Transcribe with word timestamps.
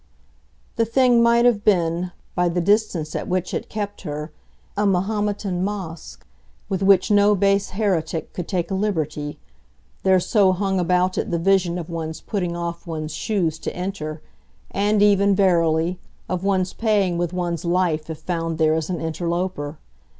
The 0.77 0.85
thing 0.85 1.21
might 1.21 1.45
have 1.45 1.63
been, 1.63 2.11
by 2.33 2.49
the 2.49 2.59
distance 2.59 3.15
at 3.15 3.27
which 3.27 3.53
it 3.53 3.69
kept 3.69 4.01
her, 4.01 4.31
a 4.75 4.87
Mahometan 4.87 5.63
mosque, 5.63 6.25
with 6.69 6.81
which 6.81 7.11
no 7.11 7.35
base 7.35 7.69
heretic 7.69 8.33
could 8.33 8.47
take 8.47 8.71
a 8.71 8.73
liberty; 8.73 9.37
there 10.01 10.19
so 10.19 10.53
hung 10.53 10.79
about 10.79 11.19
it 11.19 11.29
the 11.29 11.37
vision 11.37 11.77
of 11.77 11.87
one's 11.87 12.19
putting 12.19 12.55
off 12.55 12.87
one's 12.87 13.13
shoes 13.13 13.59
to 13.59 13.75
enter, 13.75 14.23
and 14.71 15.03
even, 15.03 15.35
verily, 15.35 15.99
of 16.27 16.43
one's 16.43 16.73
paying 16.73 17.19
with 17.19 17.31
one's 17.31 17.63
life 17.63 18.09
if 18.09 18.17
found 18.21 18.57
there 18.57 18.73
as 18.73 18.89
an 18.89 18.99
interloper. 18.99 19.77